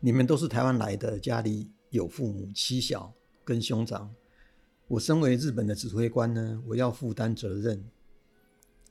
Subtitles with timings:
[0.00, 3.12] 你们都是台湾来的，家里有父母、妻小
[3.44, 4.14] 跟兄长。
[4.86, 7.84] 我身为日本的指挥官呢，我要负担责任。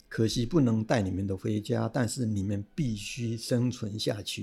[0.09, 4.41] 可惜不能带你们都回家，但是你们必须生存下去。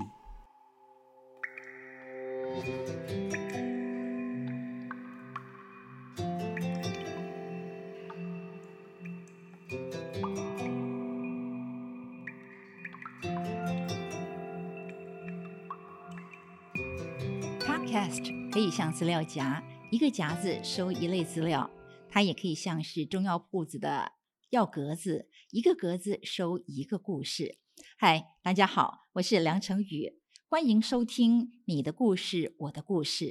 [18.95, 21.69] 资料夹，一个夹子收一类资料；
[22.09, 24.13] 它也可以像是中药铺子的
[24.51, 27.57] 药格子，一个格子收一个故事。
[27.97, 30.13] 嗨，大家好，我是梁成宇，
[30.47, 33.25] 欢迎收听《你的故事，我的故事》。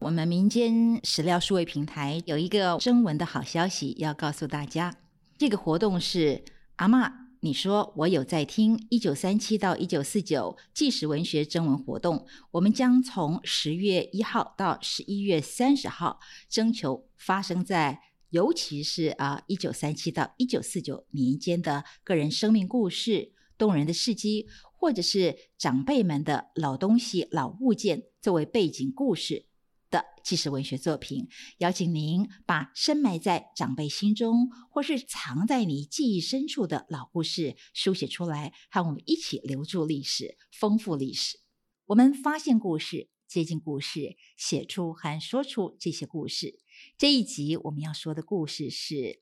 [0.00, 4.96] 我们民间史料数位平台有一个征文的好消息要告诉大家，
[5.38, 6.42] 这个活动是
[6.74, 7.27] 阿妈。
[7.40, 29.47] 你说我有在听一九三七到一九四九纪实文学征文活动，我们将从十月一号到十一月三十号征求发生在尤其是啊一九三七到一九四九年间的个人生命故事、动人的事迹，或者是长辈们的老东西、老物件作为背景故事。
[29.90, 41.38] 的纪实文学作品，邀请您把深埋在长辈心中，或是藏在你记忆深处的老故事书写出来，和我们一起留住历史，丰富历史。
[41.86, 46.58] 我们发现故事，接近故事，写出和说出这些故事。
[46.98, 48.94] 这一集我们要说的故事是《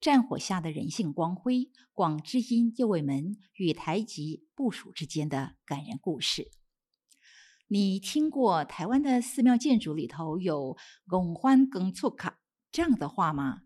[0.00, 1.56] 战火下的人性光辉》——
[1.92, 6.50] 广知音右卫门与台籍部署之间的感人故事。
[7.70, 10.74] 你听过台湾的寺庙建筑里头有
[11.06, 12.40] “拱欢更错卡”
[12.72, 13.64] 这样的话吗？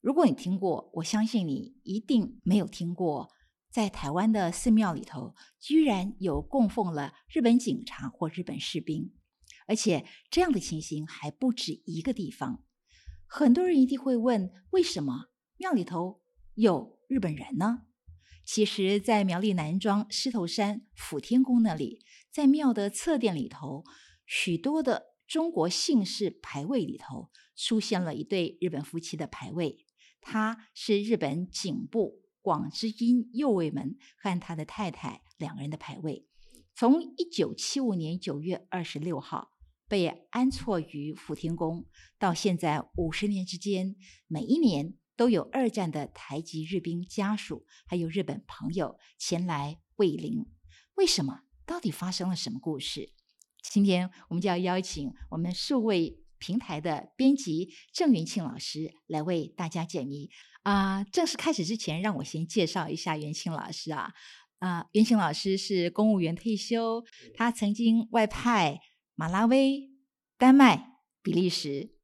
[0.00, 3.30] 如果你听过，我相信你一定没有听过，
[3.70, 9.12] 在台湾的寺庙里头居然有供奉了日本警察或日本士兵，
[9.68, 12.64] 而且这样的情形还不止一个地方。
[13.26, 16.20] 很多人一定会问：为什么庙里头
[16.54, 17.82] 有日本人呢？
[18.44, 22.00] 其实，在苗栗南庄狮头山福天宫那里。
[22.34, 23.84] 在庙的侧殿里头，
[24.26, 29.86] 许多的中国姓氏牌位里头出现了一对日本夫妻的牌位。
[30.20, 36.26] 他是日本警部广之音右卫门和他的太太两个人的牌位。
[36.74, 39.52] 从一九七五年九月二十六号
[39.86, 41.86] 被安错于福天宫，
[42.18, 43.94] 到现在五十年之间，
[44.26, 50.46] 每一年都有二战的台籍日兵家属还有日本朋友前来慰灵。
[50.96, 51.43] 为什么？
[51.66, 53.12] 到底发生了什么故事？
[53.62, 60.28] 今天我们就要邀请我们数位平台的编辑郑元庆老师来为大家解谜
[60.62, 61.02] 啊！
[61.04, 64.12] 正式开始之前，让我先介绍一下元庆老师啊
[64.58, 64.86] 啊！
[64.92, 67.02] 元庆老师是公务员退休，
[67.34, 68.80] 他曾经外派
[69.14, 69.90] 马拉维、
[70.36, 71.94] 丹麦、比利时。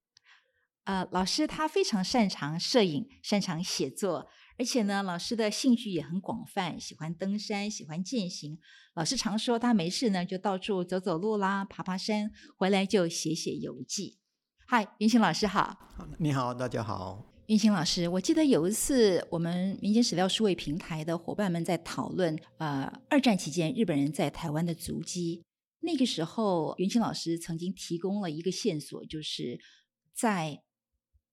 [0.85, 4.29] 呃，老师他非常擅长摄影，擅长写作。
[4.61, 8.59] 而且呢，老师的兴趣也很广泛，喜欢登山，喜欢健行。
[8.93, 14.19] 老师常说，他没事呢就到处走走路啦，爬爬山，回来就写写游记。
[14.67, 15.75] 嗨，云清老师好。
[16.19, 17.25] 你好，大家好。
[17.47, 25.43] 云清老师，我记得有一次我们民间史料数位平台的伙伴们在讨论，呃，二战期间日本人在台湾的足迹。
[25.79, 29.59] 那个时候，云清老师曾经提供了一个线索，就是
[30.13, 30.63] 在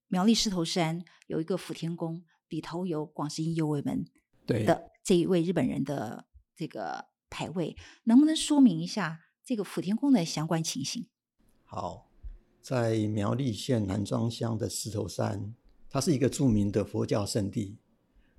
[0.08, 2.24] 苗栗狮头山有一个福天宫。
[2.50, 4.06] 里头有广西右卫门
[4.46, 6.26] 的这一位日本人的
[6.56, 11.08] 这个牌位，能不能说明一下这个福天宫的相关情形？
[11.64, 12.10] 好，
[12.62, 15.54] 在苗栗县南庄乡的石头山，
[15.90, 17.78] 它是一个著名的佛教圣地，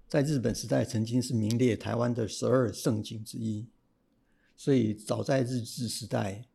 [0.09, 3.69] 在日本时代曾经是名列台湾的十二圣景之一，
[4.57, 6.47] 所以早在日治时代，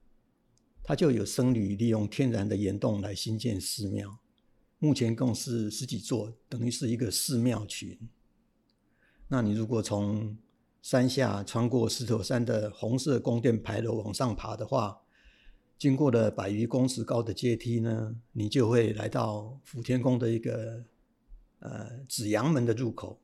[0.84, 4.20] 它就有僧侣利用天然的岩洞来兴建寺庙。
[4.84, 7.98] 目前共是十几座，等于是一个寺庙群。
[9.30, 10.38] 那你如果从
[10.82, 15.00] 山下穿过石头山的红色宫殿牌楼往上爬的话，
[15.80, 20.84] 经过了百余公尺高的阶梯呢，你就会来到福天宫的一个
[21.60, 23.22] 呃紫阳门的入口。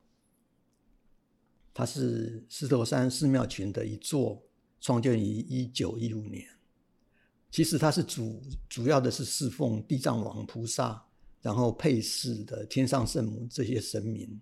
[1.74, 4.42] 它是石头山寺庙群的一座，
[4.80, 6.42] 创建于一九一五年。
[7.50, 11.08] 其实它是主主要的是侍奉地藏王菩萨。
[11.42, 14.40] 然后配饰的天上圣母这些神明，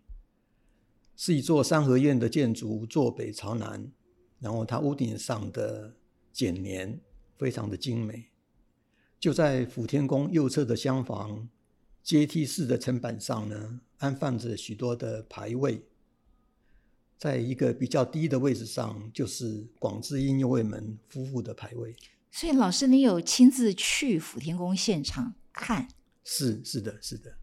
[1.17, 3.91] 是一座三合院的建筑，坐北朝南。
[4.41, 5.93] 然后它屋顶上的
[6.33, 7.00] 剪帘
[7.37, 8.29] 非常的精美。
[9.19, 11.49] 就在福天宫右侧的厢房
[12.05, 15.83] 阶梯式的层板上呢，安放着许多的牌位。
[17.17, 21.97] 在一个比较低的位置上，就是广智音右卫门夫妇的牌位。
[22.31, 25.89] 所以老师，你有亲自去福天宫现场看？
[26.30, 27.34] 是是的，是的。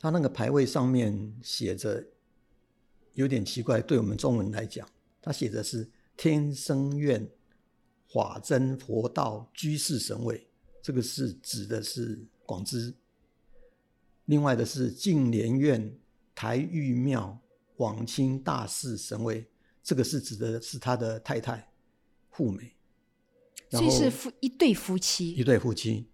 [0.00, 2.02] 他那个牌位上面写着，
[3.12, 4.88] 有点奇怪，对我们中文来讲，
[5.20, 5.86] 他写的是
[6.16, 7.28] “天生院
[8.10, 10.48] 法真佛道居士神位”，
[10.80, 12.94] 这个是指的是广知。
[14.24, 15.94] 另外的是净莲院
[16.34, 17.38] 台玉庙
[17.76, 19.46] 往清大士神位，
[19.82, 21.70] 这个是指的是他的太太
[22.30, 22.72] 富美。
[23.70, 26.08] 所以是夫一对夫妻，一对夫妻。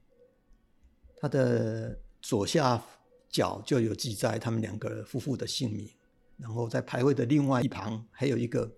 [1.21, 2.83] 他的左下
[3.29, 5.89] 角就有记载他们两个夫妇的姓名，
[6.37, 8.73] 然后在牌位的另外一旁还有一个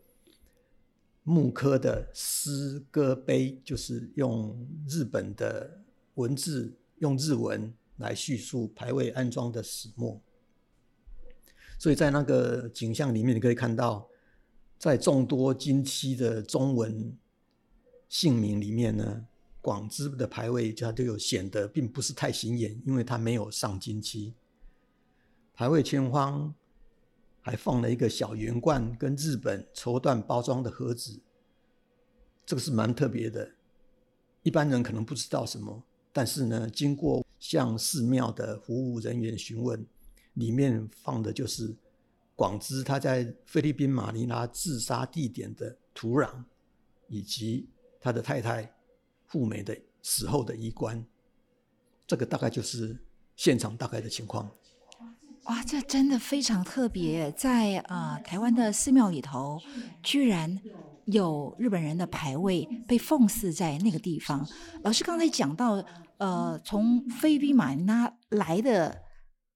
[1.23, 5.81] 木刻的诗歌碑，就是用日本的
[6.15, 10.21] 文字，用日文来叙述牌位安装的始末。
[11.79, 14.09] 所以在那个景象里面，你可以看到，
[14.79, 17.17] 在众多金漆的中文。
[18.09, 19.25] 姓名里面呢，
[19.62, 24.35] 广之的牌位它就有显得并不是太显眼，因为它没有上金漆。
[25.55, 26.55] 牌位前方
[27.41, 31.23] 还放了一个小圆罐跟日本绸缎包装的盒子，
[32.44, 33.53] 这个是蛮特别的，
[34.43, 35.82] 一般人可能不知道什么。
[36.12, 39.87] 但是呢，经过向寺庙的服务人员询问，
[40.35, 41.75] 里面放的就是
[42.35, 46.44] 广之他在菲律宾马尼拉自杀地点的土壤
[47.06, 47.69] 以及。
[48.05, 48.69] 他的太太
[49.32, 51.02] 富美的死后的衣冠，
[52.06, 53.02] 这个大概就是
[53.34, 54.50] 现场大概的情况。
[55.44, 59.58] 哇，这真的非常特别，在啊台湾的寺庙里头，
[60.02, 60.61] 居然
[61.06, 64.46] 有日本人的牌位被奉祀在那个地方。
[64.82, 65.82] 老师刚才讲到，
[66.19, 69.02] 呃，从菲律宾马尼拉来的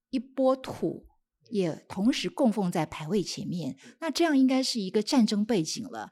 [0.09, 1.05] 一波土，
[1.51, 6.09] 也同时供奉在牌位前面，那这样应该是一个战争背景了。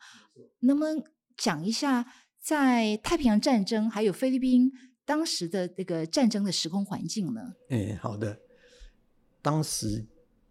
[0.60, 1.04] 能不能
[1.36, 2.06] 讲一下？
[2.46, 4.72] 在太平洋战争还有菲律宾
[5.04, 7.56] 当时的这个战争的时空环境呢？
[7.70, 8.40] 哎，好的。
[9.42, 10.06] 当时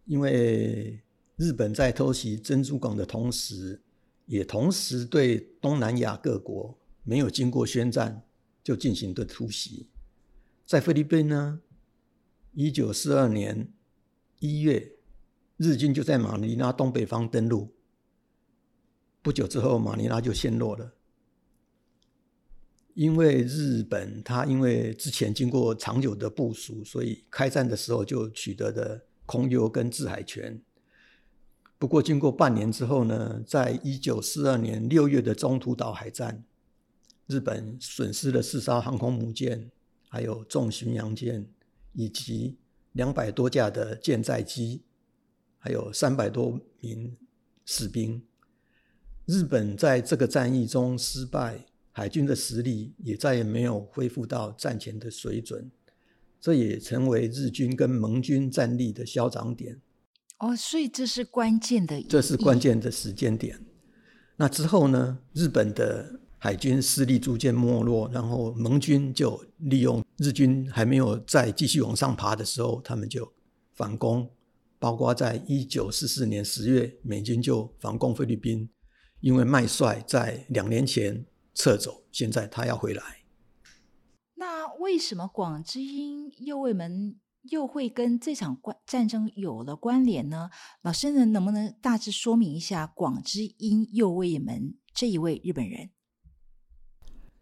[0.05, 1.00] 因为
[1.37, 3.81] 日本在偷袭珍珠港的同时，
[4.26, 8.26] 也同时对东南亚各国没有经过宣战
[8.64, 9.88] 就进行的突袭。
[10.67, 11.61] 在菲律宾呢，
[12.55, 13.73] 一九四二年
[14.41, 14.96] 一月，
[15.58, 17.73] 日军就在马尼拉东北方登陆。
[19.23, 20.94] 不久之后，马尼拉就陷落了。
[22.94, 30.62] 因为日本，它因为之前经过长久的部署，所以开战的时候就取得的空优跟制海权。
[31.76, 36.44] 不过，经过半年之后呢，在一九四二年六月的中途岛海战，
[37.26, 39.70] 日本损失了四艘航空母舰，
[40.08, 41.44] 还有重巡洋舰，
[41.94, 42.56] 以及
[42.93, 44.82] 两百多架的舰载机，
[45.58, 47.17] 还有三百多名
[47.67, 48.23] 士兵。
[49.26, 51.67] 日本在这个战役中失败。
[51.96, 55.70] 海军的实力也再也没有恢复到战前的水准，
[56.41, 59.81] 这也成为日军跟盟军战力的消长点。
[60.41, 63.64] 哦，所以这是关键的，这是关键的时间点。
[64.37, 65.20] 那之后呢？
[65.35, 73.32] 日本的海军势力逐渐没落，然后盟军就利用日军还没有再继续往上爬的时候，他们就
[73.73, 74.29] 反攻。
[74.81, 78.69] 包括在一九四四年十月，美军就反攻菲律宾，
[79.20, 81.25] 因为麦帅在两年前。
[81.55, 83.25] 撤走，现在他要回来。
[84.35, 90.51] 那为什么广之音右卫门又会跟这场关战争有了关联呢？
[90.82, 95.91] 老师呢，能不能大致说明一下广之音右卫门这一位日本人？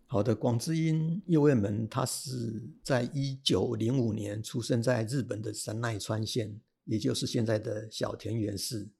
[0.06, 8.90] 好的，广之音右卫门，他是在一九零五年出生在日本的神奈川县，也就是现在的小田园市。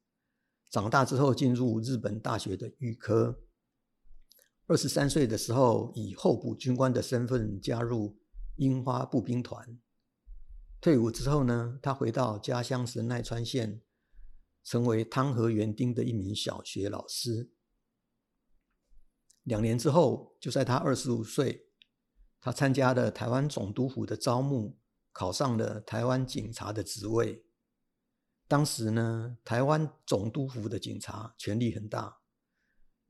[0.70, 3.38] 长大之后进入日本大学的预科。
[4.72, 8.16] 二十三岁的时候，以候补军官的身份加入
[8.56, 9.78] 樱花步兵团。
[10.80, 13.82] 退伍之后呢，他回到家乡神奈川县，
[14.64, 17.50] 成为汤和园丁的一名小学老师。
[19.42, 21.66] 两年之后，就在他二十五岁，
[22.40, 24.78] 他参加了台湾总督府的招募，
[25.12, 27.44] 考上了台湾警察的职位。
[28.48, 32.21] 当时呢，台湾总督府的警察权力很大。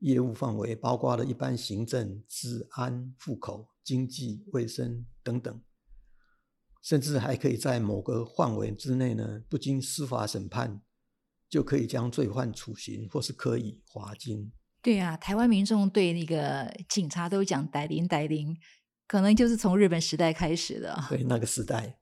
[0.03, 5.61] 业务范围包括了一般行政、治安、户口、经济、卫生等等，
[6.81, 10.81] 甚至还可以在某个范围之内呢，不经司法审判，
[11.49, 14.51] 就可以将罪犯处刑或是可以罚金。
[14.81, 18.57] 对啊，台湾民众对那个警察都讲“逮灵逮灵”，
[19.07, 21.01] 可能就是从日本时代开始的。
[21.07, 21.97] 对，那个时代，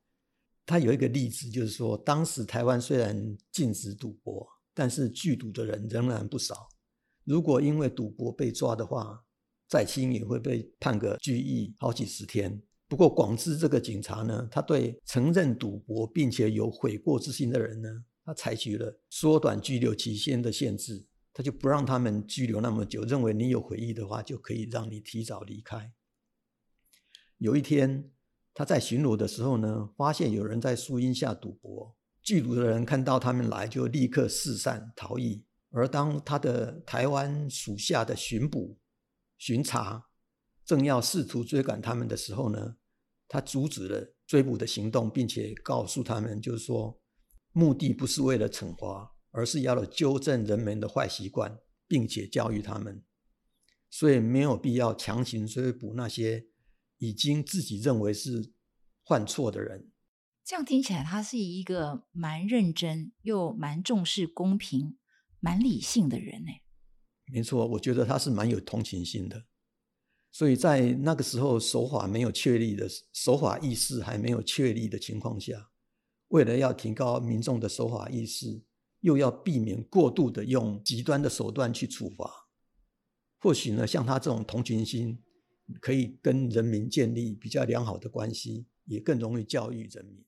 [0.65, 6.67] 他有一个例子，就是说，当时台湾虽然禁止赌博，但是聚赌的人仍然不少。
[7.31, 9.23] 如果因为赌博被抓的话，
[9.65, 12.61] 再轻也会被判个拘役好几十天。
[12.89, 17.88] 不过广知这个警察呢，他对承认赌博并且有悔过之心的人呢，
[18.25, 25.93] 他采取了缩短拘留期限的限制，他就不让他们拘留那么久，认为你有悔意的话，就可以让你提早离开。
[27.38, 28.11] 有一天，
[28.53, 35.45] 他在巡逻的时候呢，发现有人在树荫下赌博，剧组的人看到他们来，就立刻四散逃逸。
[35.71, 38.77] 而当他的台湾属下的巡捕、
[39.37, 40.07] 巡查
[40.65, 42.75] 正要试图追赶他们的时候呢，
[43.27, 47.01] 他阻止了追捕的行动，并且告诉他们，就是说，
[47.51, 53.03] 目的不是为了惩罚，而是要纠正人们的坏习惯，并且教育他们，
[53.89, 56.47] 所以没有必要强行追捕那些
[56.97, 58.53] 已经自己认为是
[59.05, 59.91] 犯错的人。
[60.43, 64.97] 这样听起来，他是一个蛮认真又蛮重视公平。
[65.41, 66.51] 蛮理性的人呢，
[67.25, 69.48] 没错，我觉得他是蛮有同情心的。
[70.31, 75.71] 所以在那个时候，手法没有确立的手法意识还没有确立的情况下，
[76.29, 78.63] 为了要提高民众的手法意识，
[79.01, 82.48] 又要避免过度的用极端的手段去处罚，
[83.39, 85.21] 或许呢，像他这种同情心，
[85.81, 90.24] 可以跟人民建立比较良好的关系，也更容易教育人民。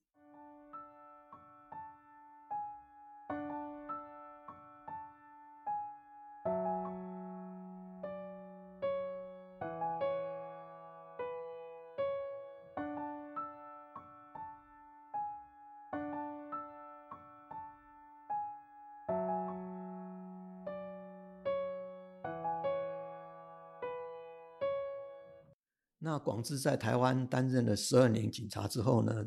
[26.06, 29.26] 那广志在台湾担任了十二年警察之后呢，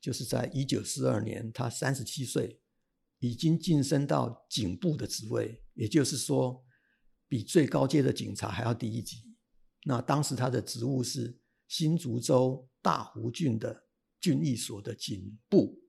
[0.00, 2.60] 就是在一九四二年，他三十七岁，
[3.20, 6.64] 已经晋升到警部的职位，也就是说，
[7.28, 9.18] 比最高阶的警察还要低一级。
[9.84, 11.38] 那当时他的职务是
[11.68, 13.84] 新竹州大湖郡的
[14.20, 15.80] 郡役所的警部。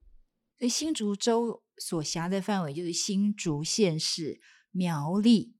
[0.56, 5.56] 所以新竹州所辖的范围就是新竹县市、苗栗，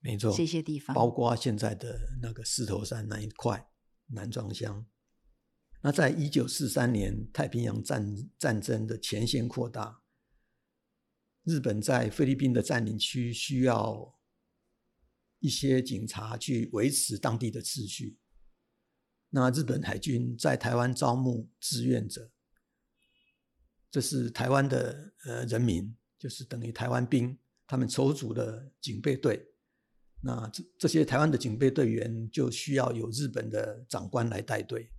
[0.00, 3.66] 没错，这些地方，包括现在的那个狮头山那一块。
[4.06, 4.86] 南庄乡，
[5.80, 10.02] 那在一九四三年太平洋战战争的前线扩大，
[11.42, 14.18] 日本在菲律宾的占领区需要
[15.40, 18.18] 一些警察去维持当地的秩序。
[19.30, 22.30] 那日本海军在台湾招募志愿者，
[23.90, 29.53] 这是台湾的呃人民，就是等于台湾兵，他们筹组的警备队。
[30.26, 34.90] 那这这些台湾的警备队员就需要有日本的长官来带队。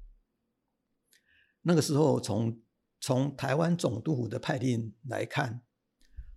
[1.64, 2.62] 那个时候，从
[3.02, 5.64] 从台湾总督府的派令来看，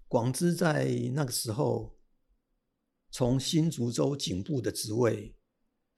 [0.06, 1.98] 广之在那个时候
[3.10, 5.36] 从新竹州警部的职位，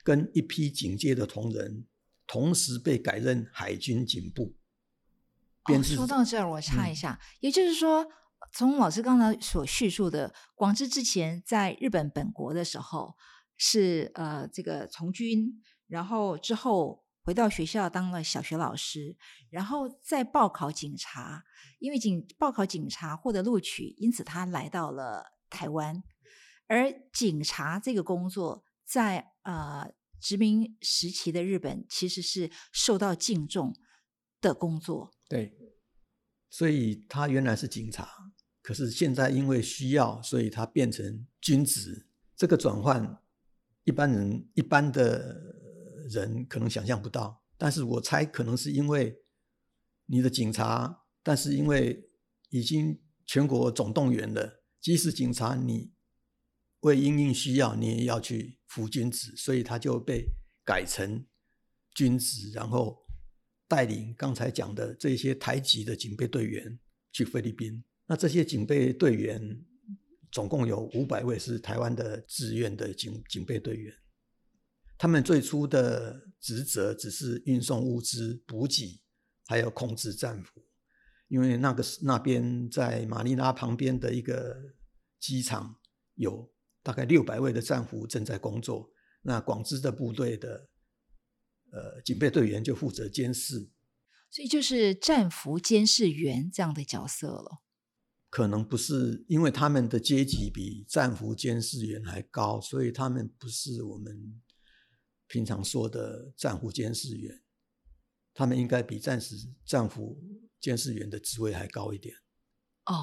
[0.03, 1.87] 跟一批警界的同仁
[2.27, 4.57] 同时被改任海军警部。
[5.67, 8.11] 哦，说到这儿，我插一下，也就是说。
[8.53, 13.15] 从老师刚才所叙述的，广之之前在日本本国的时候
[13.57, 19.17] 是呃这个从军，然后之后回到学校当了小学老师，
[19.51, 21.45] 然后再报考警察，
[21.79, 26.03] 因为警报考警察获得录取，因此他来到了台湾。
[26.67, 33.75] 而警察这个工作在呃殖民时期的日本其实是受到敬重
[34.41, 35.13] 的工作。
[35.29, 35.53] 对，
[36.49, 38.30] 所以他原来是警察。
[38.63, 42.07] 可是现在因为需要，所以他变成军职。
[42.37, 43.23] 这个转换，
[43.85, 45.55] 一般人一般的
[46.09, 47.45] 人可能想象不到。
[47.59, 49.23] 但是我猜可能是因为
[50.07, 52.09] 你的警察，但是因为
[52.49, 55.93] 已经全国总动员了，即使警察你
[56.81, 60.31] 为因应需要，你也要去服军职，所以他就被
[60.65, 61.27] 改成
[61.95, 63.05] 军职，然后
[63.69, 66.79] 带领刚才讲的这些台籍的警备队员
[67.13, 67.85] 去菲律宾。
[68.11, 69.65] 那这些警备队员
[70.33, 73.95] 总共有五百位，是台湾的志愿的警警备队员。
[74.99, 79.01] 他们最初的职责只是运送物资、补给，
[79.47, 80.61] 还有控制战俘。
[81.29, 84.75] 因为那个那边在马尼拉旁边的一个
[85.21, 85.77] 机场，
[86.17, 86.53] 有
[86.83, 88.91] 大概六百位的战俘正在工作。
[89.23, 90.69] 那广资的部队的
[91.71, 93.71] 呃警备队员就负责监视，
[94.29, 97.63] 所以就是战俘监视员这样的角色了。
[98.31, 104.41] 可能不是，因为他们的阶级比战俘监视员还高，所以他们不是我们
[105.27, 107.43] 平常说的战俘监视员。
[108.33, 109.35] 他们应该比战时
[109.67, 110.17] 战俘
[110.61, 112.15] 监视员的职位还高一点。
[112.87, 112.95] 哦，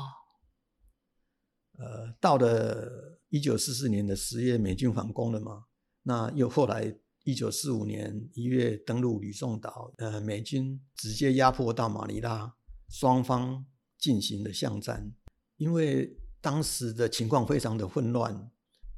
[1.73, 5.65] 呃，到了一九四四年的十月，美军反攻了嘛？
[6.03, 12.55] 那又后来一九四五年一月登陆吕宋岛，呃，美军直接压迫到马尼拉，
[12.87, 13.65] 双方
[13.97, 15.13] 进行了巷战。
[15.57, 18.51] 因为当时的情况非常的混乱，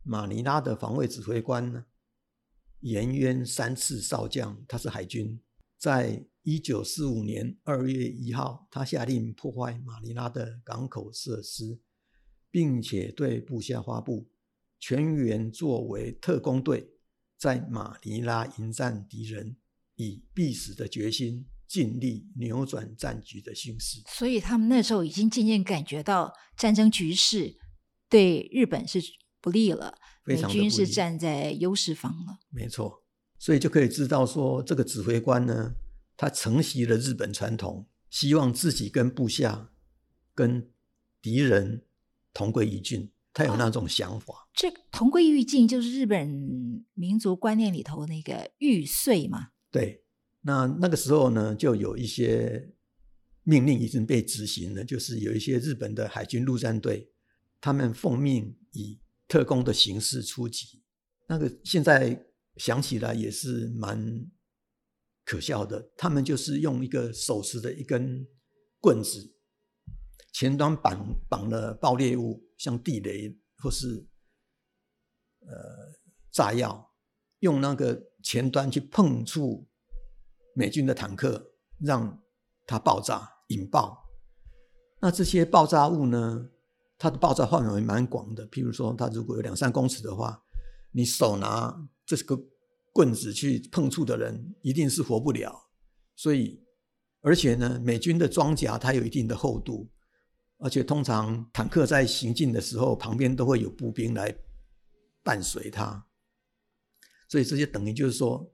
[0.03, 1.85] 马尼拉的防卫指挥官呢，
[2.81, 5.39] 岩渊三次少将，他是海军，
[5.77, 11.79] 在一九四五年二月一号，他下令破坏马尼拉的港口设施，
[12.51, 14.29] 并且对部下发布
[14.79, 16.91] 全员作为特工队。
[17.37, 19.55] 在马尼拉迎战敌人，
[19.95, 24.01] 以必死的决心，尽力扭转战局的形势。
[24.07, 27.55] 所以他们那时候已经渐渐感觉到战争局势
[28.09, 28.99] 对日本是
[29.39, 29.95] 不利了，
[30.25, 32.39] 美军是站在优势方了。
[32.49, 33.03] 没错，
[33.37, 35.75] 所以就可以知道说，这个指挥官呢，
[36.17, 39.69] 他承袭了日本传统，希望自己跟部下、
[40.33, 40.71] 跟
[41.21, 41.85] 敌人
[42.33, 43.11] 同归于尽。
[43.31, 49.49] 他有那种想法，这同归于尽就是日本民族观念里头那个玉碎嘛。
[49.71, 50.03] 对，
[50.49, 52.73] 那那个时候呢，就有一些
[53.43, 57.11] 命令已经被执行了，就是有一些日本的海军陆战队，
[57.61, 60.81] 他们奉命以特工的形式出击。
[61.27, 62.25] 那个现在
[62.55, 64.25] 想起来也是蛮
[65.23, 68.25] 可笑的，他们就是用一个手持的一根
[68.79, 69.35] 棍子。
[70.33, 74.07] 前端绑绑了爆裂物，像地雷或是
[75.41, 75.49] 呃
[76.31, 76.91] 炸药，
[77.39, 79.68] 用那个前端去碰触
[80.59, 82.21] 美军的坦克，让
[82.67, 84.09] 它爆炸引爆。
[84.99, 86.49] 那这些爆炸物呢，
[86.97, 88.45] 它的爆炸范围蛮广的。
[88.49, 90.43] 譬如说，它如果有两三公尺的话，
[90.91, 91.73] 你手拿
[92.05, 92.37] 这个
[92.91, 95.69] 棍子去碰触的人，一定是活不了。
[96.17, 96.61] 所以，
[97.21, 99.89] 而且呢，美军的装甲它有一定的厚度。
[100.57, 104.37] 而且通常坦克在行进的时候，旁边都会有步兵来
[105.23, 106.05] 伴随它，
[107.29, 108.51] 所以这些等于就是说，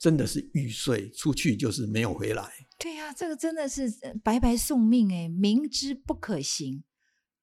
[0.00, 2.50] 真的是玉碎出去就是没有回来。
[2.78, 3.84] 对呀，这个真的是
[4.24, 6.82] 白白送命哎，明知不可行，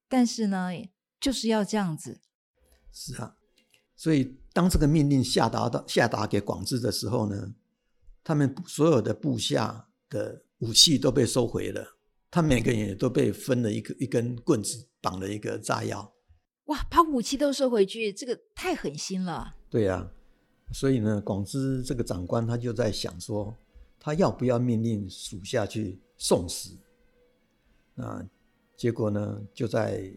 [0.10, 0.72] 但是呢，
[1.22, 2.20] 就是要这样子。
[2.91, 3.36] 是啊，
[3.96, 7.54] 所以当这个命令下达到下达给广志的时候呢，
[8.24, 12.00] 他们所有的部下的武器都被收回了。
[12.32, 16.15] 他每个人也都被分了一个一根棍子，绑了一个炸药。
[16.65, 19.56] 哇，把武器都收回去，这个太狠心了。
[19.70, 20.12] 对呀，
[20.71, 23.56] 所以呢，广之这个长官他就在想说，
[23.99, 26.77] 他要不要命令属下去送死？
[27.95, 28.25] 那
[28.75, 30.12] 结果呢，就在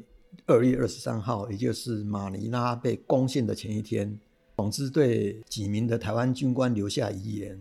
[0.46, 4.18] 二月二十三号，也就是马尼拉被攻陷的前一天，
[4.56, 7.60] 广之对几名的台湾军官留下遗言，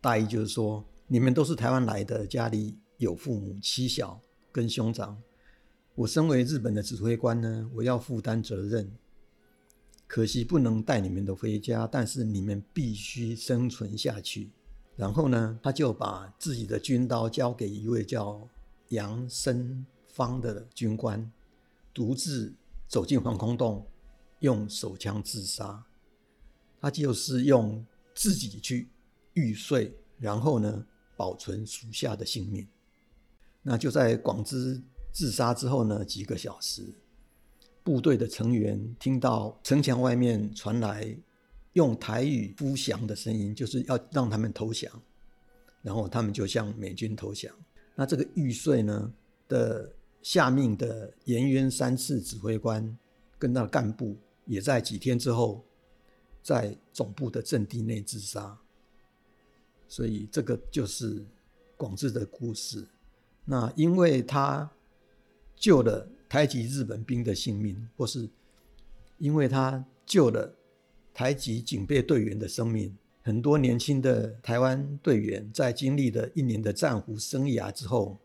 [0.00, 2.76] 大意就是说，你们都是台湾来的，家里。
[2.98, 4.18] 有父母、妻小
[4.52, 5.20] 跟兄长，
[5.96, 8.88] 我身为日本的指挥官呢，我要负担责任。
[10.14, 14.48] 可惜不能带你们的回家，但是你们必须生存下去。
[14.94, 18.48] 然后呢，他就把自己的军刀交给一位叫
[18.90, 21.28] 杨生芳的军官，
[21.92, 22.54] 独自
[22.86, 23.84] 走进防空洞，
[24.38, 25.84] 用手枪自杀。
[26.80, 28.88] 他就是用自己去
[29.32, 32.64] 玉碎，然后呢，保存属下的性命。
[33.64, 36.94] 那就在广之自杀之后呢，几个小时，
[37.84, 41.16] 部队的成员听到城墙外面传来
[41.74, 44.90] 用台语呼降的声音，就是要让他们投降，
[45.82, 47.54] 然后他们就向美军投降。
[47.94, 49.12] 那这个玉碎呢
[49.46, 49.92] 的
[50.22, 52.98] 下命的岩渊三次指挥官
[53.38, 54.16] 跟那干部，
[54.46, 55.62] 也在几天之后
[56.42, 58.58] 在总部的阵地内自杀。
[59.86, 61.22] 所以这个就是
[61.76, 62.88] 广志的故事。
[63.44, 64.68] 那因为他
[65.54, 68.28] 救了台籍日本兵的性命，或是
[69.18, 70.58] 因为他救了
[71.12, 78.20] 台籍警备队员的生命，很多年轻的台湾队员在经历了一年的战俘生涯之后，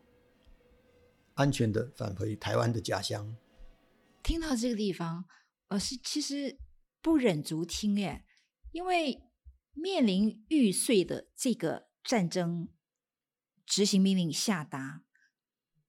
[1.35, 3.37] 安全的返回台湾的家乡。
[4.23, 5.25] 听到这个地方，
[5.67, 6.57] 呃，是其实
[7.03, 8.25] 不忍足听耶，
[8.71, 9.21] 因为
[9.73, 12.69] 面临玉碎的这个战争
[13.67, 15.03] 执行命令下达。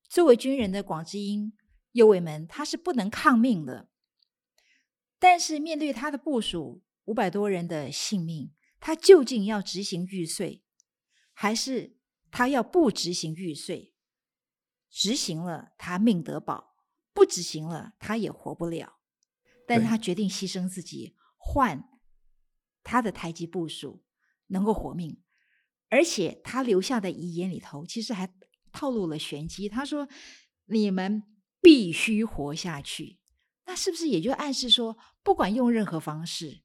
[0.07, 1.53] 作为军人的广之英
[1.93, 3.89] 右卫门，他是不能抗命的。
[5.19, 10.63] 但是面对他的部署五百多人的性命，他究竟要执行玉碎，
[11.33, 11.99] 还是
[12.31, 13.95] 他要不执行玉碎？
[14.91, 16.75] 执行了，他命得保；
[17.13, 19.01] 不执行了，他也活不了。
[19.67, 21.89] 但是他决定牺牲自己，换
[22.83, 24.05] 他的台籍部署
[24.49, 25.23] 能够活命。
[25.89, 28.33] 而且他留下的遗言里头，其实还。
[28.73, 29.69] 透露了玄机。
[29.69, 30.09] 他说
[30.71, 31.25] ：“你们
[31.61, 33.19] 必须活下去。”
[33.67, 36.63] 那是不是也就暗示说，不管用任何方式，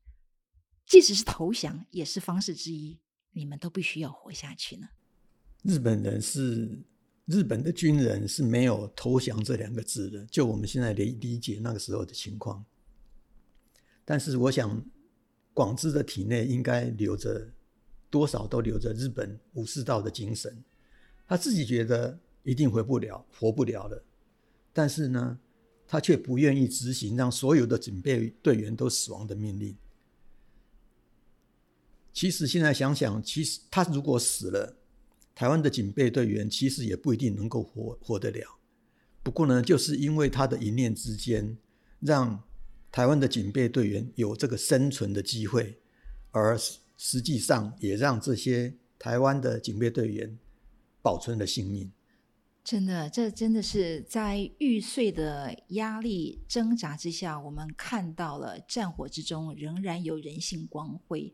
[0.88, 3.00] 即使是投降，也是方式之一。
[3.32, 4.88] 你们都必须要活下去呢。
[5.64, 6.84] 日本人是
[7.26, 12.66] 日本的军人是没有投降这两个字的，就我们现在理理解那个时候的情况。
[14.04, 14.84] 但是我想，
[15.54, 17.52] 广志的体内应该留着
[18.10, 20.64] 多少都留着日本武士道的精神。
[21.28, 24.04] 他自己觉得一定回不了，活不了了。
[24.78, 25.40] 但是呢，
[25.88, 29.74] 他却不愿意执行让所有的警备队员都死亡的命令。
[32.12, 34.76] 其实现在想想，其实他如果死了，
[35.34, 38.60] 台湾的警备队员其实也不一定能够活活得了。
[39.24, 41.58] 不过呢，就是因为他的一念之间，
[42.02, 42.44] 让
[42.92, 45.80] 台湾的警备队员有这个生存的机会，
[46.32, 46.58] 而
[46.98, 50.38] 实际上也让这些台湾的警备队员
[51.02, 51.90] 保存了性命。
[52.65, 61.32] 真的，这真的是在玉碎的压力挣扎之下，我们看到了战火之中仍然有人性光辉。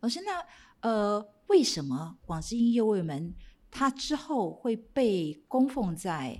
[0.00, 0.46] 老师，那
[0.86, 3.32] 呃，为什么广之音右卫门
[3.70, 6.38] 他之后会被供奉在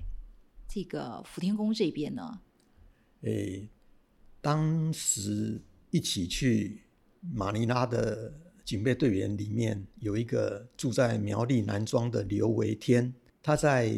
[0.69, 2.43] 这个福天宫这边呢？
[3.23, 3.71] 诶，
[4.43, 6.83] 当时一起去
[7.33, 13.91] 马尼拉的警备队员里面有一个住在苗栗南庄的刘维天，他在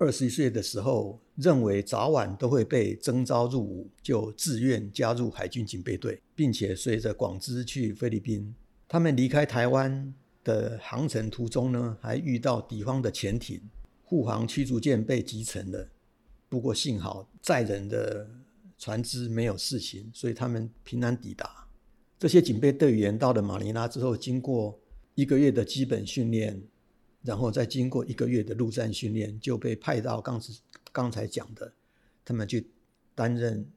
[0.00, 8.54] 二十一岁的时候，认为早晚都会被征召入伍，就自愿加入海军警备队，并且随着广之去菲律宾。
[8.88, 13.60] 他们离开台湾的航程途中呢，还遇到敌方的潜艇，
[14.02, 15.86] 护航驱逐舰被击沉了。
[16.48, 18.26] 不过幸好载人的
[18.78, 21.68] 船只没有事情，所以他们平安抵达。
[22.18, 24.80] 这些警备队员到了马尼拉之后，经过
[25.14, 26.58] 一个月的基本训练，
[27.22, 30.52] 然后再经过一个月的陆战训练，就被派到刚才
[30.92, 31.72] 刚才讲的，
[32.24, 32.70] 他们去
[33.14, 33.70] 担任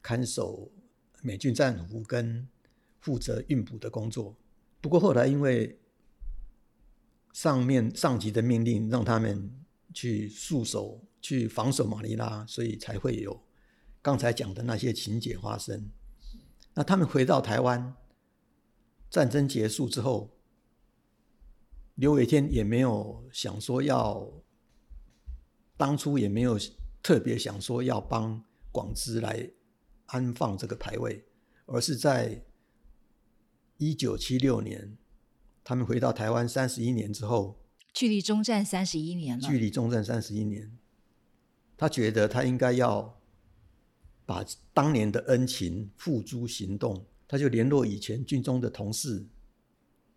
[0.00, 0.70] 看守
[1.22, 2.48] 美军战俘跟
[3.00, 4.34] 负责运补的工作。
[4.80, 5.78] 不过后来，因为
[7.32, 9.50] 上面上级的命令让他们
[9.92, 13.42] 去戍守、去防守马尼拉，所以才会有
[14.00, 15.90] 刚才讲的那些情节发生。
[16.74, 17.94] 那他们回到台湾，
[19.10, 20.30] 战争结束之后，
[22.00, 24.26] 刘伟天也没有想说要，
[25.76, 26.58] 当初也没有
[27.02, 29.50] 特别想说要帮广之来
[30.06, 31.26] 安放这个牌位，
[31.66, 32.42] 而是在。
[33.76, 34.98] 一九七六年，
[35.64, 37.58] 他们回到台湾三十一年之后，
[37.94, 39.48] 距离中战三十一年了。
[39.48, 40.76] 距离中战三十一年，
[41.78, 43.18] 他觉得他应该要
[44.26, 49.26] 把当年的恩情付诸行动，他就联络以前军中的同事，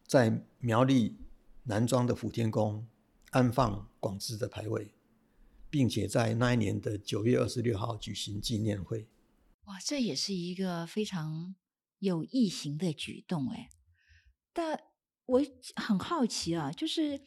[0.05, 1.15] 在苗栗
[1.63, 2.87] 南庄的福天宫
[3.31, 4.93] 安放广志的牌位，
[5.69, 9.07] 并且在那一年的九月二十六号举行纪念会。
[9.65, 11.55] 哇，这也是一个非常。
[11.99, 13.69] 有异形的举动，哎，
[14.51, 14.77] 但
[15.25, 15.41] 我
[15.77, 17.21] 很好奇啊，就是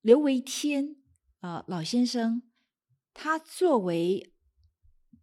[0.00, 0.96] 刘维天
[1.40, 2.40] 啊老先生，
[3.12, 4.32] 他作为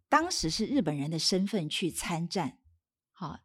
[0.08, 2.60] 当时是日本人的身份去参战，
[3.10, 3.40] 好，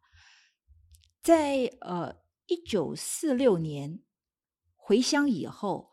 [1.20, 4.04] 在呃一九四六年
[4.80, 5.90] 回乡以后，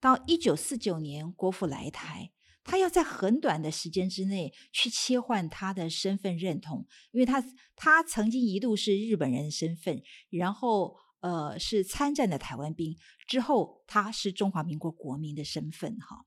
[0.00, 2.30] 到一九四九年国父来台。
[2.66, 7.44] 他要在很短的时间之内去切换他的身份认同，因为他
[7.76, 16.24] 他曾经一度是日本人的身份，然后呃是参战的台湾兵，之后他是中华民国国民的身份哈。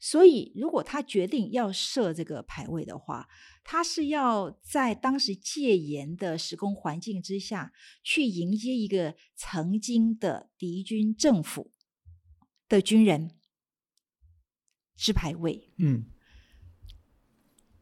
[0.00, 3.28] 所以如果他决定要设这个牌位的话，
[3.64, 11.72] 他是要在当时戒严的时空环境之下去迎接一个曾经的敌军政府
[12.68, 13.34] 的军人。
[15.00, 16.06] 之牌位，嗯，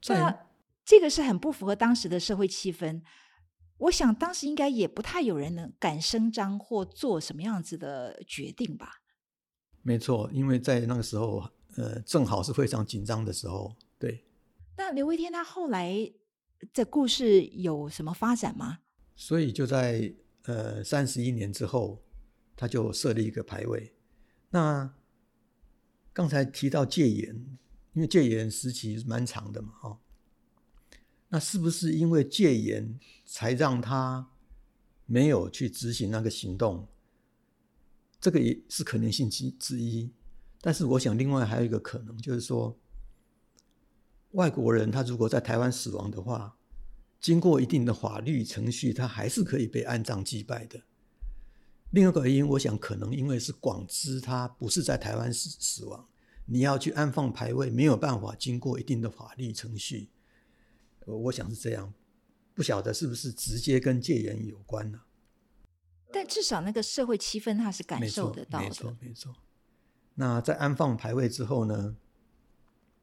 [0.09, 0.47] 那
[0.85, 3.01] 这个是很不符合当时的社会气氛。
[3.79, 9.01] 我想当时应该也不太有人能敢声张或做什么样子的决定吧。
[9.81, 13.75] 没错，因为在那个时候，呃，正好是非常紧张的时候。
[13.99, 14.25] 对。
[14.77, 16.13] 那刘维天他后来
[16.75, 18.81] 的故事有什么发展吗？
[19.15, 22.03] 所以就在呃三十一年之后，
[22.55, 23.95] 他就设立一个牌位。
[24.51, 24.95] 那
[26.13, 27.59] 刚才提到戒严，
[27.95, 30.01] 因为戒严时期蛮长的嘛，哈，
[31.29, 34.31] 那是不是因为戒严才让他
[35.05, 36.87] 没有去执行那个行动？
[38.21, 40.11] 这个也是可能性之之一。
[40.67, 42.77] 但是我想，另外还有一个可能，就是说，
[44.33, 46.57] 外国人他如果在台湾死亡的话，
[47.21, 50.83] 经过一定的法律程序，他还是可以被安葬祭拜的。
[51.93, 56.09] 另一个原因，我想可能因为是广知他不是在台湾死死亡，
[56.47, 60.09] 你要去安放牌位，没有办法经过一定的法律程序。
[61.05, 61.95] 我想是这样，
[62.55, 65.03] 不晓得是不是直接跟戒严有关呢？
[66.13, 68.97] 但至少那个社会气氛他是感受得到的没错的。
[69.01, 69.33] 没错。
[70.17, 71.95] 那在安放牌位之后呢，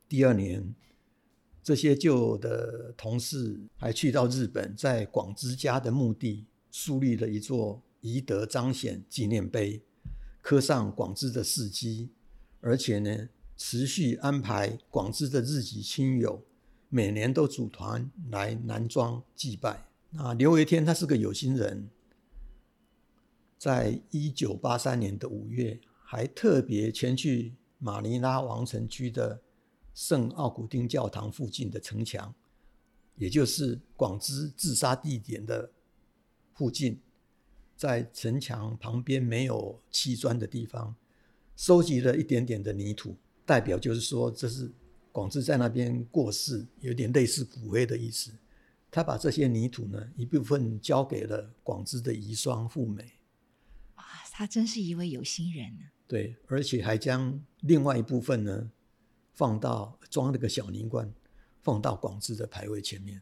[0.10, 0.76] 第二年，
[1.63, 9.82] 这些旧的同事还去到日本，在广之家的墓地树立了一座宜德彰显纪念碑，
[10.41, 12.10] 刻上广之的事迹，
[12.62, 16.43] 而且呢，持续安排广之的日籍亲友
[16.89, 19.86] 每年都组团来南庄祭拜。
[20.10, 21.89] 那刘维天他是个有心人，
[23.58, 25.80] 在一九八三年的五月，
[26.13, 29.41] 还特别前去马尼拉王城区的
[29.95, 32.32] 圣奥古丁教堂附近的城墙，
[33.15, 35.71] 也就是广之自杀地点的
[36.54, 36.99] 附近，
[37.76, 40.95] 在城墙旁边没有砌砖的地方，
[41.56, 44.71] 收集了一点点的泥土，代表就是说这是
[45.12, 48.32] 广之在那边过世，有点类似骨灰的意思。
[48.91, 53.13] 他把这些泥土呢，一部分交给了广之的遗孀富美。
[53.95, 55.86] 哇，他真是一位有心人呢。
[56.08, 58.72] 对，而且还将另外一部分呢
[59.34, 61.12] 放到装那个小泥罐，
[61.62, 63.22] 放到广智的牌位前面，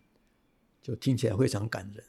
[0.82, 2.04] 就听起来非常感人。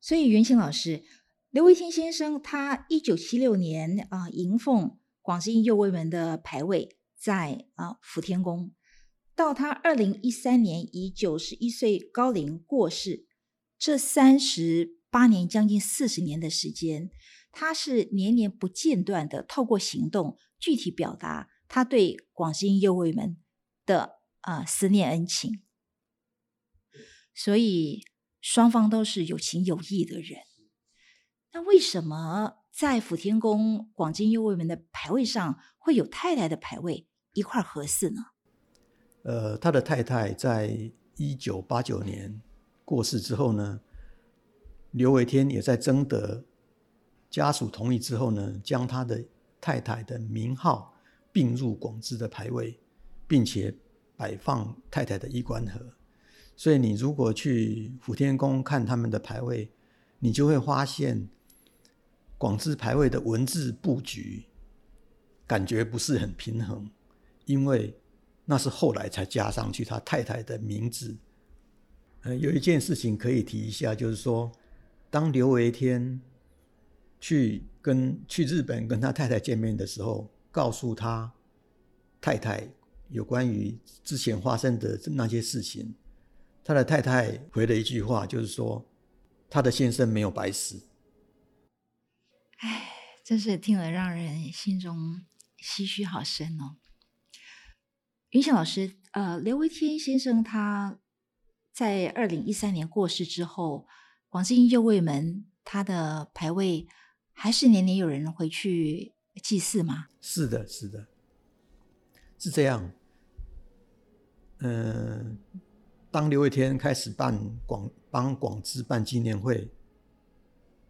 [0.00, 1.04] 所以袁行老师，
[1.50, 8.72] 刘维新先生他一九七六年啊、迎奉广智右卫门的牌位在啊、福天宫，
[9.36, 13.26] 到他二零一三年以九十一岁高龄过世，
[13.78, 17.10] 这三十八年将近四十年的时间，
[17.52, 23.36] 他是年年不间断的透过行动具体表达他对广之印右卫门
[23.84, 25.60] 的啊、思念恩情。
[27.34, 28.04] 所以
[28.40, 30.40] 双方都是有情有义的人。
[31.52, 38.22] 那为什么在福天宫广进右卫门的牌位上会有太太的牌位一块合祀呢？
[39.24, 42.40] 呃，他的太太在一九八九年
[42.82, 43.80] 过世之后呢，
[44.92, 46.44] 刘维天也在征得
[47.28, 49.22] 家属同意之后呢，将他的
[49.60, 50.94] 太太的名号
[51.32, 52.78] 并入广之的牌位，
[53.26, 53.74] 并且
[54.16, 55.80] 摆放太太的衣冠盒。
[56.54, 59.70] 所以你如果去福天宫看他们的牌位，
[60.18, 61.26] 你就会发现
[62.36, 64.44] 广之牌位的文字布局
[65.46, 66.90] 感觉不是很平衡，
[67.46, 67.96] 因为
[68.44, 71.16] 那是后来才加上去他太太的名字。
[72.20, 74.52] 呃，有一件事情可以提一下，就是说，
[75.12, 76.22] 当刘维天
[77.20, 81.30] 去跟去日本跟他太太见面的时候，告诉他
[82.18, 82.66] 太太
[83.10, 85.94] 有关于之前发生的那些事情，
[86.64, 88.90] 他的太太回了一句话，就是说
[89.50, 90.88] 他的先生没有白死。
[92.60, 92.88] 唉，
[93.22, 95.26] 真是听了让人心中
[95.58, 96.76] 唏嘘好深哦。
[98.30, 100.98] 云翔老师，呃，刘维天先生他
[101.70, 103.86] 在二零一三年过世之后，
[104.32, 106.86] 广之印右卫门他的牌位
[107.34, 110.06] 还是年年有人回去祭祀吗？
[110.22, 111.06] 是的，是的，
[112.38, 112.90] 是这样。
[114.60, 115.36] 嗯、
[116.10, 119.70] 当刘伟天开始办广帮广之办纪念会，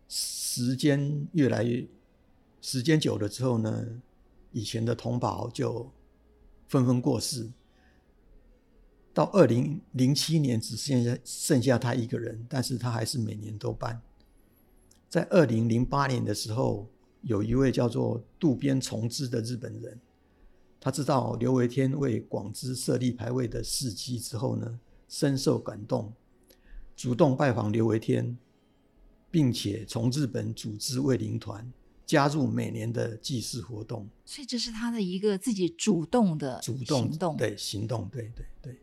[0.07, 1.85] 时间越来越
[2.61, 4.01] 时间久了之后呢，
[4.53, 5.93] 以前的同袍就
[6.69, 7.51] 纷纷过世。
[9.15, 14.01] 到二零零七年只剩下剩下他一个人，但是他还是每年都办。
[15.09, 16.89] 在二零零八年的时候，
[17.21, 20.01] 有一位叫做渡边重之的日本人，
[20.81, 26.11] 他知道刘维天为广之设立牌位的事迹之后呢，深受感动，
[26.97, 28.39] 主动拜访刘维天，
[29.31, 31.71] 并且从日本组织卫灵团，
[32.07, 34.09] 加入每年的祭祀活动。
[34.25, 37.37] 所以这是他的一个自己主动的主动行动。
[37.37, 38.79] 对行动，对对对。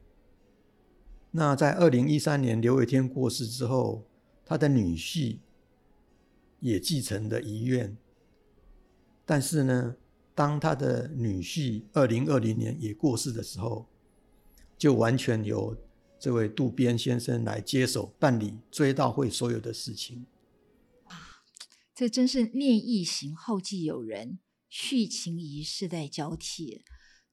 [1.31, 4.05] 那在二零一三年刘伟天过世之后，
[4.43, 5.37] 他的女婿
[6.59, 7.95] 也继承了遗愿，
[9.25, 9.95] 但是呢，
[10.33, 13.87] 当他的女婿二零二零年也过世的时候，
[14.75, 15.77] 就完全由
[16.19, 20.25] 这位渡边先生来接手办理追悼会所有的事情。
[21.93, 26.81] 这真是念义行，后继有人，续情谊，世代交替。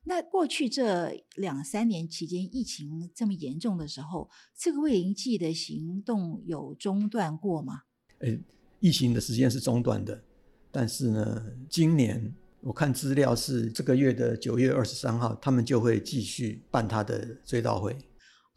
[0.08, 7.82] 那过去这两三年期间，疫情这么严重的时候，这个卫灵祭的行动有中断过吗？
[8.20, 8.28] 呃，
[8.78, 10.22] 疫情的时间是中断的，
[10.70, 17.96] 但是呢，今年我看资料是这个月的九月二十三号，他们就会继续办他的追悼会。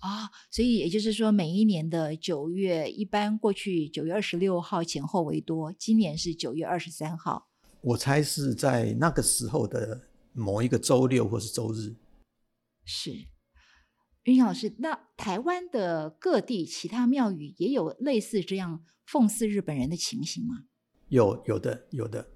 [0.02, 7.50] 啊、所以也就是说，每一年的九月，一般过去九月二十六号前后为多，今年是九月二十三号。
[7.82, 10.09] 我猜是在那个时候的
[10.40, 11.96] 某一个周六或是周日。
[12.86, 13.12] 是，
[14.24, 20.64] 云老师，那台湾的各地其他庙宇也有类似这样奉祀日本人的情形吗？
[21.10, 22.28] 有有的有的。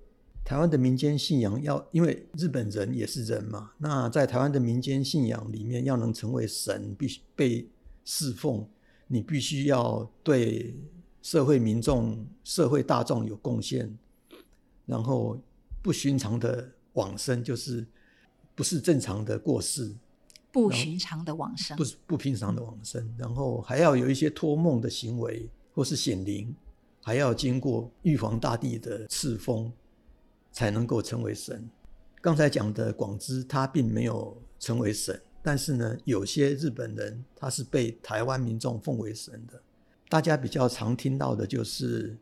[0.46, 7.70] 台湾的民间信仰要，因为日本人也是人嘛，那在台湾的民间信仰里面，要能成为神，必须被
[8.04, 8.68] 侍奉，
[9.08, 10.76] 你必须要对
[11.22, 13.98] 社会民众、社会大众有贡献，
[14.86, 15.42] 然后
[15.82, 17.86] 不寻常的往生，就是
[18.56, 19.94] 不是正常的过世，
[20.52, 26.56] 不寻常的往生，不是不平常的往生，然后还要有一些托梦的行为，或是显灵，
[27.02, 29.72] 还要经过玉皇大帝的赐封。
[30.56, 31.68] 才能够成为神。
[32.22, 39.60] 刚才讲的广之，他并没有成为神，但是呢，有些日本人他是被台湾民众奉为神的。
[40.08, 42.16] 大家比较常听到的就是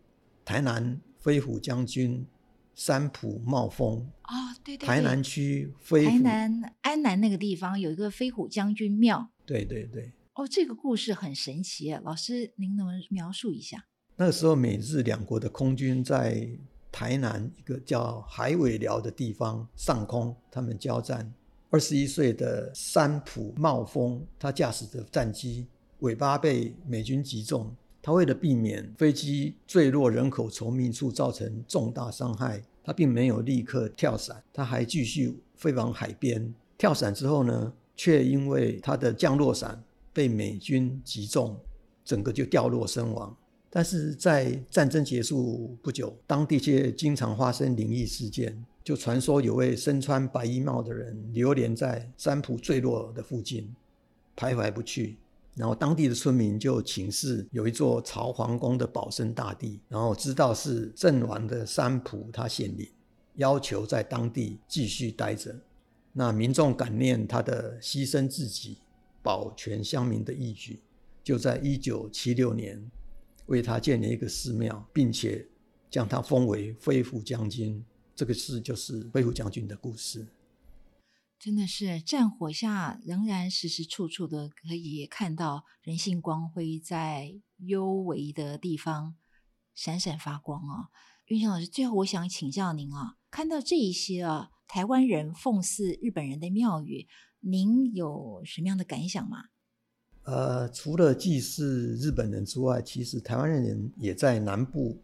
[0.46, 2.26] 台南飞虎将军
[2.74, 10.12] 三浦茂丰啊，对对，台南区飞台南安南那个地方有一个飞虎将军庙，对对对。
[10.34, 13.86] 哦，这个故事很神奇，老师您能不能描述一下？
[14.16, 16.48] 那个时候，美日两国的空军在。
[16.94, 21.34] 台南一个叫海尾寮的地方上空，他们交战。
[21.70, 25.66] 二十一岁的三浦茂丰，他驾驶的战机，
[26.00, 27.74] 尾巴被美军击中。
[28.02, 36.54] 他为了避免飞机坠落人口稠密处造成重大伤害，他并没有立刻跳伞，他还继续飞往海边。
[36.78, 41.56] 跳伞之后呢，却因为他的降落伞被美军击中，
[42.04, 43.38] 整个就掉落身亡。
[43.70, 48.66] 但是在战争结束不久，当地却经常发生灵异事件。
[48.84, 53.74] 就传说有位身穿白衣帽的人流连在山浦坠落的附近，
[54.36, 55.20] 徘徊不去。
[55.56, 62.88] 然后当地的村民就请示有一座朝皇宫的保生大帝，然后知道是阵亡的山浦他显灵，
[63.36, 65.56] 要求在当地继续待着。
[66.14, 68.78] 那民众感念他的牺牲自己、
[69.22, 70.80] 保全乡民的义举，
[71.24, 72.90] 就在一九七六年。
[73.48, 75.46] 为他建了一个寺庙，并且
[75.90, 77.84] 将他封为飞虎将军。
[78.16, 80.26] 这个事就是飞虎将军的故事。
[81.42, 89.16] 真的是战火下，仍然时时处处的可以看到人性光辉，在幽微的地方
[89.74, 90.90] 闪闪发光啊！
[91.26, 97.08] 云翔老师，最后我想请教您啊，看到这一些啊，台湾人奉祀日本人的庙宇，
[97.40, 99.46] 您有什么样的感想吗？
[100.22, 105.02] 呃，除了祭祀日本人之外，其实台湾人也在南部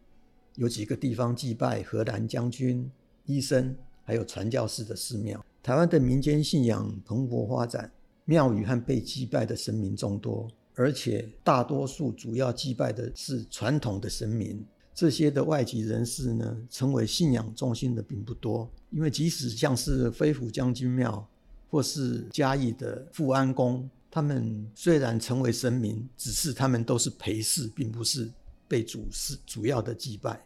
[0.53, 2.91] 有几个地方祭拜荷兰将军、
[3.25, 5.43] 医生，还有传教士的寺庙。
[5.67, 7.91] 台湾的民间信仰蓬勃发展，
[8.23, 14.65] 庙宇和被祭拜的神明众多，而且大多数主要祭拜的是传统的神明。
[14.95, 21.27] 这些的外籍人士呢，成为信仰中心的并不多，因为即使像是飞虎将军庙，
[21.69, 23.89] 或是嘉义的富安宫。
[24.09, 28.31] 他们虽然成为神明，只是他们都是陪侍，并不是
[28.69, 30.41] 被主事主要的祭拜。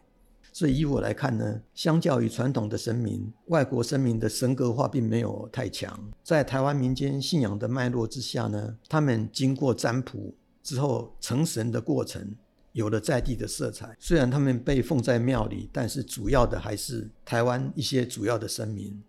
[0.52, 6.12] 所以以我来看呢，相较于传统的神明，外国神明的神格化并没有太强。
[6.22, 12.36] 在台湾民间信仰的脉络之下呢，他们经过占卜之后成神的过程，
[12.72, 13.96] 有了在地的色彩。
[13.98, 19.02] 虽然他们被奉在庙里，但是主要的还是台湾一些主要的神明。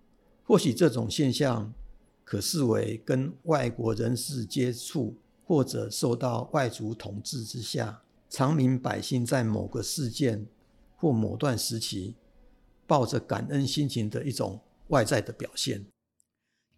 [0.44, 1.74] 或许这种现象。
[2.26, 10.48] 可视为跟外国人士接触，或者受到外族统治之下，常民百姓在某个事件
[11.04, 12.16] 或某段时期，
[12.88, 15.86] 抱着感恩心情的一种外在的表现。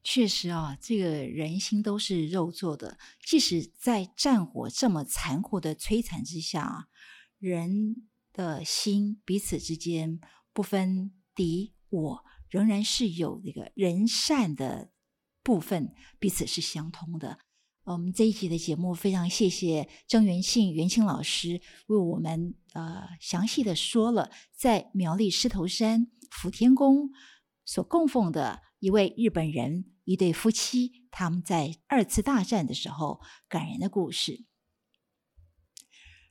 [0.04, 6.88] 确实啊，这个人心都是肉做的，即使在战火这么残酷的摧残之下啊，
[7.38, 10.20] 人的心彼此之间
[10.52, 14.90] 不分敌我，仍然是有那个人善的。
[15.44, 17.38] 部分彼此是相通的。
[17.86, 27.12] 我们这一集的节目非常谢谢郑元庆元庆老师为我们呃详细的说了在苗栗狮头山福天宫
[27.63, 34.46] 所供奉的一位日本人一对夫妻他们在二次大战的时候感人的故事。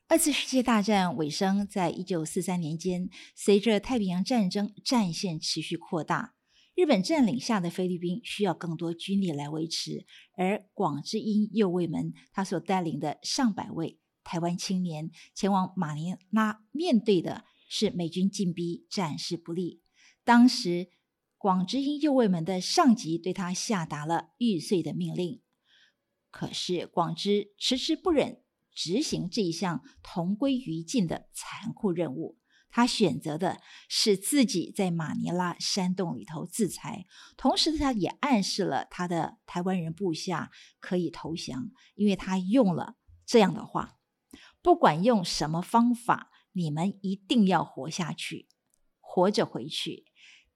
[0.07, 6.34] 二次世界大战尾声，在一九四三年间，随着太平洋战争战线持续扩大。
[6.75, 19.81] 日本占领下的菲律宾需要更多军力来维持，而广之英右卫门他所带领的上百位台湾青年前往马尼拉，面对的是美军进逼，战事不利。
[20.25, 20.89] 当时
[21.37, 25.41] 广之英右卫门的上级对他下达了玉碎的命令，
[26.29, 28.41] 可是广之迟迟不忍
[28.73, 32.37] 执行这一项同归于尽的残酷任务。
[32.75, 37.05] 他选择的是自己在马尼拉山洞里头自裁，
[37.37, 40.51] 同时他也暗示了他的台湾人部下
[40.81, 43.97] 可以投降，因为他用了这样的话：
[44.61, 48.49] 不管用什么方法，你们一定要活下去，
[48.99, 50.03] 活着回去。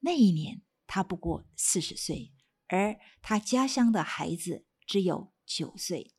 [0.02, 2.34] 那一年他不过四十岁，
[2.68, 6.14] 而他家乡的孩子只有九岁。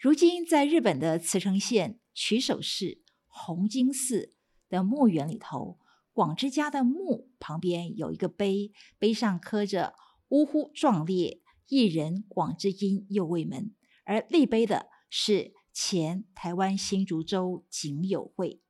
[0.00, 4.34] 如今在日本的茨城县取手市红金寺。
[4.68, 5.78] 的墓园里头，
[6.12, 9.94] 广之家的墓旁边有一个碑，碑上刻着
[10.28, 18.60] “呜呼壮烈，一人广之音右卫门”，而立碑的是前台湾新竹州景友会。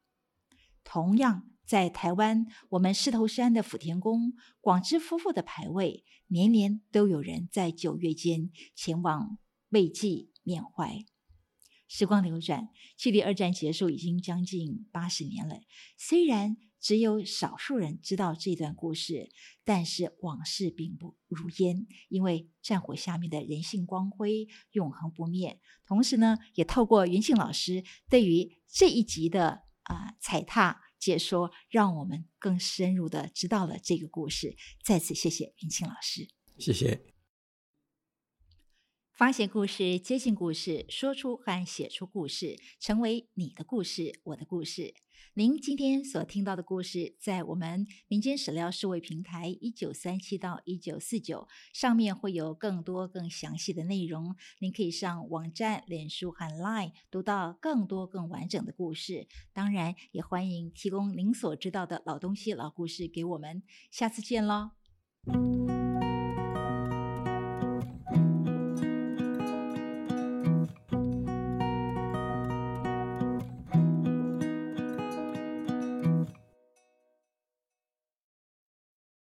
[0.82, 9.38] 同样，在台湾，我们狮头山的福田宫，广之夫妇的牌位，年年都有人在九月间前往
[9.70, 11.04] 慰祭缅怀。
[11.88, 15.60] 时光流转，距离二战结束已经将近八十年了。
[15.96, 19.30] 虽然只有少数人知道这段故事，
[19.64, 25.60] 但是往事并不如烟，因为战火下面的人性光辉永恒不灭。
[25.86, 34.56] 同时呢，也透过云庆老师对于这一集的啊踩踏解说，让我们更深入的知道了这个故事。
[34.84, 36.28] 再次谢谢云庆老师，
[36.58, 37.15] 谢谢。
[39.16, 44.92] 发现故事，接近故事，说出和写出故事，成为你的故事，我的故事。
[45.32, 54.36] 您今天所听到的故事，在我们民间史料数位平台一九三七到一九四九上面会有更多更详细的内容。
[54.58, 59.26] 您可以上网站、脸书和 Line 读到更多更完整的故事。
[59.54, 63.62] 当然，也欢迎提供您所知道的老东西、老故事给我们。
[63.90, 64.72] 下次见喽！